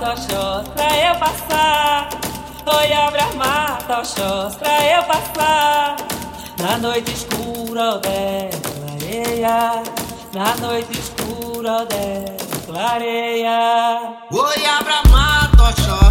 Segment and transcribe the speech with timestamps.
[0.00, 2.08] tochós pra eu passar.
[2.64, 5.96] Foi abrir armar tochós pra eu passar.
[6.58, 9.82] Na noite escura, odé, clareia.
[10.32, 14.16] Na noite escura, odé, clareia.
[14.32, 16.09] Oi, abra mato, tochós.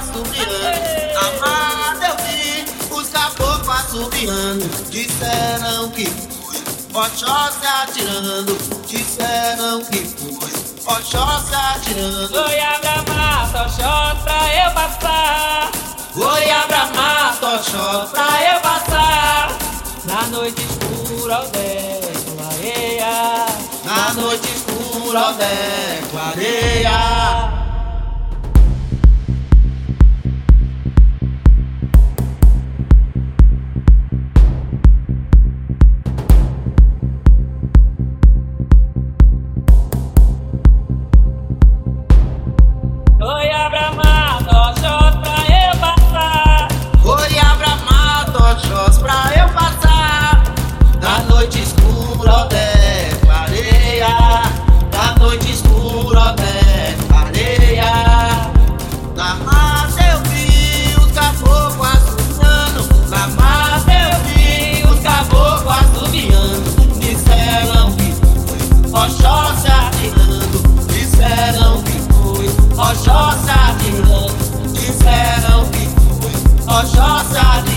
[0.00, 10.60] Assobiando Amar teu filho, os caboclos assobiando Disseram que foi Oxóssi atirando Disseram que foi
[10.86, 12.34] Oxóssi atirando.
[12.34, 15.70] Oi, abra mata, Oxóssi pra eu passar.
[16.16, 19.58] Oi, abra mato, Oxóssi, pra eu passar.
[20.04, 22.00] Na noite escura, Odé,
[22.34, 23.46] clareia
[23.84, 27.19] Na noite escura, Odé, clareia Oi,
[68.90, 72.46] foi Oxóssi atirando Disseram que foi
[72.76, 76.32] Oxóssi atirando Disseram que foi
[76.66, 77.69] Oxóssi